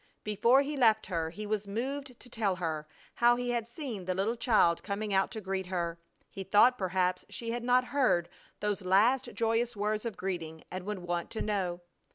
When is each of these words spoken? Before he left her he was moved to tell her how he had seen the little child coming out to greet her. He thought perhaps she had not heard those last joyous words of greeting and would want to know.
Before 0.23 0.61
he 0.63 0.75
left 0.75 1.05
her 1.05 1.29
he 1.29 1.45
was 1.45 1.67
moved 1.67 2.19
to 2.19 2.27
tell 2.27 2.55
her 2.55 2.87
how 3.13 3.35
he 3.35 3.51
had 3.51 3.67
seen 3.67 4.05
the 4.05 4.15
little 4.15 4.35
child 4.35 4.81
coming 4.81 5.13
out 5.13 5.29
to 5.29 5.41
greet 5.41 5.67
her. 5.67 5.99
He 6.31 6.43
thought 6.43 6.75
perhaps 6.75 7.23
she 7.29 7.51
had 7.51 7.63
not 7.63 7.85
heard 7.93 8.27
those 8.61 8.81
last 8.81 9.29
joyous 9.35 9.75
words 9.77 10.03
of 10.03 10.17
greeting 10.17 10.63
and 10.71 10.87
would 10.87 10.97
want 10.97 11.29
to 11.29 11.43
know. 11.43 11.81